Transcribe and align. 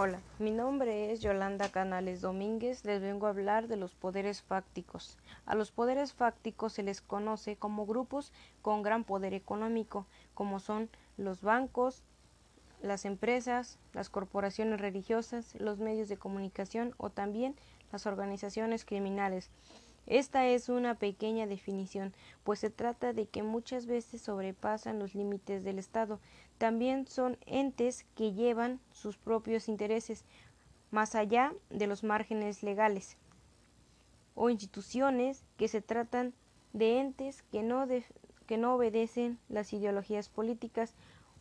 Hola, 0.00 0.20
mi 0.38 0.52
nombre 0.52 1.10
es 1.10 1.18
Yolanda 1.22 1.70
Canales 1.70 2.20
Domínguez. 2.20 2.84
Les 2.84 3.02
vengo 3.02 3.26
a 3.26 3.30
hablar 3.30 3.66
de 3.66 3.76
los 3.76 3.96
poderes 3.96 4.42
fácticos. 4.42 5.18
A 5.44 5.56
los 5.56 5.72
poderes 5.72 6.12
fácticos 6.12 6.74
se 6.74 6.84
les 6.84 7.00
conoce 7.00 7.56
como 7.56 7.84
grupos 7.84 8.32
con 8.62 8.82
gran 8.82 9.02
poder 9.02 9.34
económico, 9.34 10.06
como 10.34 10.60
son 10.60 10.88
los 11.16 11.42
bancos, 11.42 12.04
las 12.80 13.04
empresas, 13.06 13.80
las 13.92 14.08
corporaciones 14.08 14.80
religiosas, 14.80 15.56
los 15.58 15.80
medios 15.80 16.08
de 16.08 16.16
comunicación 16.16 16.94
o 16.96 17.10
también 17.10 17.56
las 17.90 18.06
organizaciones 18.06 18.84
criminales. 18.84 19.50
Esta 20.06 20.46
es 20.46 20.70
una 20.70 20.94
pequeña 20.94 21.46
definición, 21.46 22.14
pues 22.42 22.60
se 22.60 22.70
trata 22.70 23.12
de 23.12 23.26
que 23.26 23.42
muchas 23.42 23.84
veces 23.86 24.22
sobrepasan 24.22 24.98
los 24.98 25.14
límites 25.14 25.64
del 25.64 25.78
Estado. 25.78 26.18
También 26.58 27.06
son 27.06 27.38
entes 27.46 28.04
que 28.14 28.32
llevan 28.32 28.80
sus 28.92 29.16
propios 29.16 29.68
intereses 29.68 30.24
más 30.90 31.14
allá 31.14 31.54
de 31.70 31.86
los 31.86 32.02
márgenes 32.02 32.62
legales 32.62 33.16
o 34.34 34.50
instituciones 34.50 35.44
que 35.56 35.68
se 35.68 35.80
tratan 35.80 36.32
de 36.72 37.00
entes 37.00 37.42
que 37.50 37.62
no, 37.62 37.86
que 38.46 38.56
no 38.56 38.74
obedecen 38.74 39.38
las 39.48 39.72
ideologías 39.72 40.28
políticas 40.28 40.94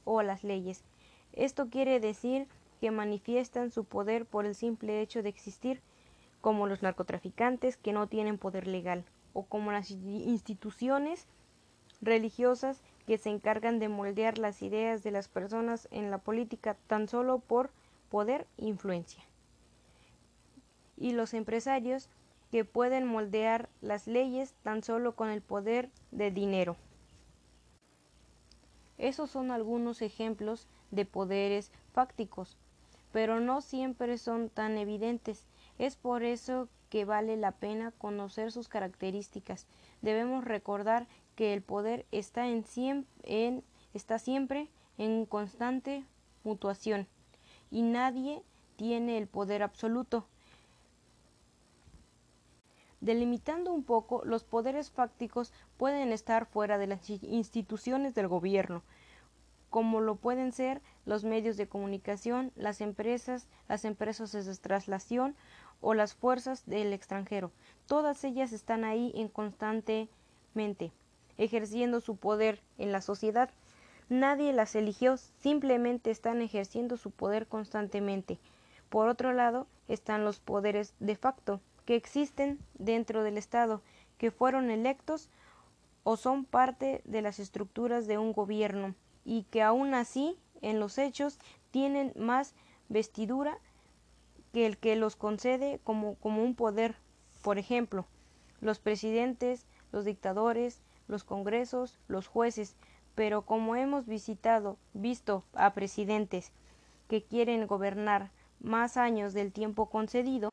o 0.04 0.22
las 0.24 0.44
leyes. 0.44 0.84
Esto 1.34 1.70
quiere 1.70 2.00
decir 2.00 2.48
que 2.82 2.92
manifiestan 2.92 3.72
su 3.72 3.86
poder 3.86 4.26
por 4.26 4.46
el 4.46 4.56
simple 4.56 5.02
hecho 5.02 5.22
de 5.22 5.30
existir 5.30 5.82
como 6.42 6.68
los 6.68 6.82
narcotraficantes 6.82 7.78
que 7.78 7.94
no 7.94 8.08
tienen 8.08 8.38
poder 8.38 8.68
legal, 8.68 9.04
o 9.34 9.44
como 9.44 9.72
las 9.72 9.92
instituciones 9.92 11.28
religiosas 12.02 12.82
que 13.08 13.18
se 13.18 13.30
encargan 13.30 13.80
de 13.80 13.90
moldear 13.90 14.38
las 14.38 14.62
ideas 14.62 15.02
de 15.02 15.12
las 15.12 15.28
personas 15.28 15.88
en 15.90 16.12
la 16.12 16.20
política 16.20 16.78
tan 16.86 17.08
solo 17.08 17.40
por 17.40 17.72
poder 18.10 18.46
e 18.58 18.66
influencia. 18.66 19.24
Y 20.98 21.14
los 21.14 21.34
empresarios 21.34 22.10
que 22.52 22.66
pueden 22.66 23.08
moldear 23.08 23.70
las 23.82 24.06
leyes 24.06 24.54
tan 24.62 24.84
solo 24.84 25.16
con 25.16 25.30
el 25.30 25.42
poder 25.42 25.90
de 26.12 26.30
dinero. 26.30 26.76
Esos 29.00 29.32
son 29.32 29.52
algunos 29.52 30.02
ejemplos 30.02 30.68
de 30.92 31.06
poderes 31.06 31.72
fácticos, 31.94 32.58
pero 33.12 33.40
no 33.40 33.62
siempre 33.62 34.18
son 34.18 34.50
tan 34.50 34.78
evidentes 34.78 35.48
es 35.78 35.96
por 35.96 36.24
eso 36.24 36.70
que 36.90 37.06
vale 37.06 37.38
la 37.38 37.52
pena 37.52 37.92
conocer 37.92 38.52
sus 38.52 38.68
características. 38.68 39.68
Debemos 40.02 40.46
recordar 40.46 41.08
que 41.38 41.54
el 41.54 41.62
poder 41.62 42.08
está, 42.12 42.48
en, 42.48 42.66
en, 43.22 43.64
está 43.94 44.18
siempre 44.18 44.70
en 44.98 45.28
constante 45.28 46.04
mutuación 46.44 47.08
y 47.70 47.84
nadie 47.84 48.42
tiene 48.76 49.20
el 49.20 49.28
poder 49.28 49.62
absoluto. 49.62 50.26
Delimitando 53.02 53.72
un 53.72 53.84
poco, 53.84 54.26
los 54.26 54.44
poderes 54.44 54.90
fácticos 54.90 55.54
pueden 55.78 56.12
estar 56.12 56.48
fuera 56.48 56.80
de 56.80 56.88
las 56.88 57.08
instituciones 57.08 58.16
del 58.16 58.28
gobierno, 58.28 58.82
como 59.70 60.02
lo 60.02 60.16
pueden 60.16 60.52
ser 60.52 60.82
los 61.06 61.24
medios 61.24 61.56
de 61.56 61.68
comunicación, 61.68 62.52
las 62.56 62.82
empresas, 62.82 63.48
las 63.68 63.86
empresas 63.86 64.32
de 64.32 64.56
traslación 64.56 65.36
o 65.82 65.94
las 65.94 66.16
fuerzas 66.16 66.66
del 66.66 66.94
extranjero. 66.94 67.52
Todas 67.86 68.24
ellas 68.24 68.54
están 68.54 68.84
ahí 68.84 69.12
en 69.14 69.28
constantemente, 69.28 70.92
ejerciendo 71.38 72.02
su 72.02 72.16
poder 72.16 72.62
en 72.78 72.92
la 72.92 73.02
sociedad. 73.02 73.50
Nadie 74.10 74.54
las 74.54 74.76
eligió, 74.76 75.18
simplemente 75.18 76.12
están 76.12 76.42
ejerciendo 76.42 76.98
su 76.98 77.12
poder 77.12 77.48
constantemente. 77.48 78.40
Por 78.90 79.10
otro 79.10 79.34
lado, 79.34 79.68
están 79.88 80.24
los 80.24 80.40
poderes 80.40 80.94
de 81.00 81.16
facto, 81.16 81.60
que 81.86 81.96
existen 81.96 82.60
dentro 82.76 83.24
del 83.24 83.38
Estado, 83.38 83.82
que 84.18 84.32
fueron 84.32 84.72
electos 84.72 85.30
o 86.04 86.16
son 86.16 86.46
parte 86.46 87.02
de 87.06 87.22
las 87.22 87.40
estructuras 87.40 88.08
de 88.08 88.18
un 88.18 88.32
gobierno, 88.32 88.96
y 89.26 89.44
que 89.44 89.62
aún 89.62 89.94
así, 89.94 90.40
en 90.62 90.80
los 90.80 90.98
hechos, 90.98 91.38
tienen 91.72 92.14
más 92.16 92.56
vestidura 92.88 93.58
que 94.54 94.66
el 94.66 94.78
que 94.78 94.96
los 94.96 95.18
concede 95.18 95.80
como, 95.84 96.16
como 96.16 96.44
un 96.44 96.56
poder. 96.56 96.96
Por 97.42 97.58
ejemplo, 97.58 98.06
los 98.62 98.80
presidentes, 98.80 99.66
los 99.92 100.06
dictadores, 100.06 100.82
los 101.08 101.24
congresos, 101.24 102.00
los 102.08 102.28
jueces, 102.28 102.76
pero 103.16 103.44
como 103.44 103.76
hemos 103.76 104.06
visitado, 104.06 104.78
visto 104.94 105.44
a 105.54 105.74
presidentes 105.74 106.52
que 107.08 107.24
quieren 107.24 107.68
gobernar 107.68 108.32
más 108.60 108.98
años 108.98 109.34
del 109.34 109.52
tiempo 109.52 109.90
concedido, 109.90 110.52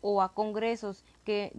o 0.00 0.22
a 0.22 0.32
congresos 0.32 1.04
que, 1.24 1.52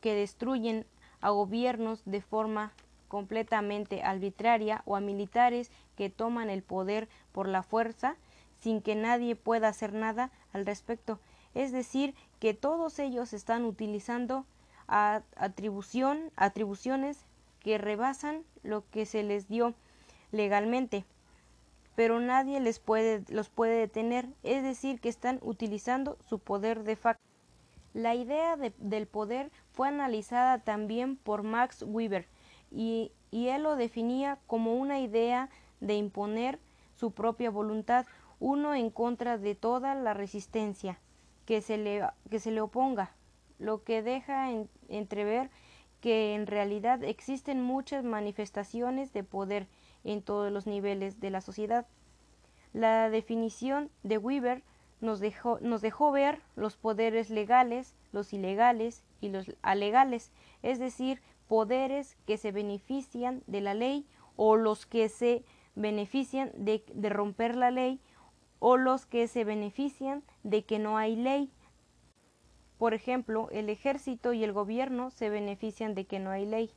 que 0.00 0.14
destruyen 0.14 0.86
a 1.20 1.30
gobiernos 1.30 2.02
de 2.04 2.20
forma 2.20 2.72
completamente 3.08 4.02
arbitraria 4.02 4.82
o 4.84 4.96
a 4.96 5.00
militares 5.00 5.70
que 5.96 6.10
toman 6.10 6.50
el 6.50 6.62
poder 6.62 7.08
por 7.32 7.48
la 7.48 7.62
fuerza 7.62 8.16
sin 8.60 8.82
que 8.82 8.94
nadie 8.94 9.36
pueda 9.36 9.68
hacer 9.68 9.92
nada 9.92 10.30
al 10.52 10.66
respecto. 10.66 11.20
Es 11.54 11.72
decir, 11.72 12.14
que 12.40 12.52
todos 12.54 12.98
ellos 12.98 13.32
están 13.32 13.64
utilizando 13.64 14.44
atribución, 14.86 16.30
atribuciones 16.36 17.24
que 17.66 17.78
rebasan 17.78 18.44
lo 18.62 18.88
que 18.90 19.06
se 19.06 19.24
les 19.24 19.48
dio 19.48 19.74
legalmente, 20.30 21.04
pero 21.96 22.20
nadie 22.20 22.60
les 22.60 22.78
puede, 22.78 23.24
los 23.28 23.48
puede 23.48 23.76
detener, 23.76 24.28
es 24.44 24.62
decir, 24.62 25.00
que 25.00 25.08
están 25.08 25.40
utilizando 25.42 26.16
su 26.28 26.38
poder 26.38 26.84
de 26.84 26.94
facto. 26.94 27.20
La 27.92 28.14
idea 28.14 28.56
del 28.56 29.08
poder 29.08 29.50
fue 29.72 29.88
analizada 29.88 30.60
también 30.60 31.16
por 31.16 31.42
Max 31.42 31.82
Weber 31.82 32.28
y, 32.70 33.10
él 33.32 33.64
lo 33.64 33.74
definía 33.74 34.38
como 34.46 34.76
una 34.76 35.00
idea 35.00 35.50
de 35.80 35.96
imponer 35.96 36.60
su 36.94 37.10
propia 37.10 37.50
voluntad, 37.50 38.06
uno 38.38 38.76
en 38.76 38.90
contra 38.90 39.38
de 39.38 39.56
toda 39.56 39.96
la 39.96 40.14
resistencia 40.14 41.00
que 41.46 41.60
se 41.60 41.78
le, 41.78 42.06
que 42.30 42.38
se 42.38 42.52
le 42.52 42.60
oponga, 42.60 43.10
lo 43.58 43.82
que 43.82 44.02
deja 44.02 44.52
entrever 44.88 45.50
que 46.00 46.34
en 46.34 46.46
realidad 46.46 47.02
existen 47.04 47.62
muchas 47.62 48.04
manifestaciones 48.04 49.12
de 49.12 49.24
poder 49.24 49.66
en 50.04 50.22
todos 50.22 50.52
los 50.52 50.66
niveles 50.66 51.20
de 51.20 51.30
la 51.30 51.40
sociedad. 51.40 51.86
La 52.72 53.10
definición 53.10 53.90
de 54.02 54.18
Weber 54.18 54.62
nos 55.00 55.20
dejó, 55.20 55.58
nos 55.60 55.82
dejó 55.82 56.12
ver 56.12 56.40
los 56.54 56.76
poderes 56.76 57.30
legales, 57.30 57.94
los 58.12 58.32
ilegales 58.32 59.04
y 59.20 59.28
los 59.28 59.52
alegales, 59.62 60.32
es 60.62 60.78
decir, 60.78 61.20
poderes 61.48 62.16
que 62.26 62.38
se 62.38 62.52
benefician 62.52 63.42
de 63.46 63.60
la 63.60 63.74
ley 63.74 64.06
o 64.36 64.56
los 64.56 64.86
que 64.86 65.08
se 65.08 65.44
benefician 65.74 66.50
de, 66.56 66.84
de 66.92 67.08
romper 67.08 67.56
la 67.56 67.70
ley 67.70 68.00
o 68.58 68.76
los 68.76 69.06
que 69.06 69.28
se 69.28 69.44
benefician 69.44 70.22
de 70.42 70.64
que 70.64 70.78
no 70.78 70.96
hay 70.96 71.16
ley. 71.16 71.50
Por 72.78 72.94
ejemplo, 72.94 73.48
el 73.52 73.68
ejército 73.68 74.32
y 74.32 74.44
el 74.44 74.52
gobierno 74.52 75.10
se 75.10 75.30
benefician 75.30 75.94
de 75.94 76.06
que 76.06 76.18
no 76.18 76.30
hay 76.30 76.46
ley. 76.46 76.70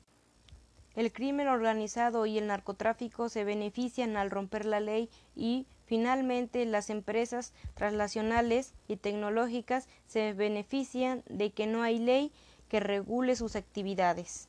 El 0.96 1.14
crimen 1.14 1.48
organizado 1.48 2.26
y 2.26 2.38
el 2.38 2.48
narcotráfico 2.48 3.30
se 3.30 3.44
benefician 3.44 4.18
al 4.18 4.32
romper 4.32 4.66
la 4.66 4.80
ley 4.80 5.10
y 5.36 5.68
finalmente 5.86 6.66
las 6.66 6.90
empresas 6.90 7.54
translacionales 7.74 8.74
y 8.88 8.98
tecnológicas 8.98 9.88
se 10.08 10.34
benefician 10.34 11.24
de 11.30 11.52
que 11.52 11.68
no 11.68 11.84
hay 11.84 12.00
ley 12.00 12.34
que 12.68 12.80
regule 12.80 13.36
sus 13.36 13.56
actividades. 13.56 14.49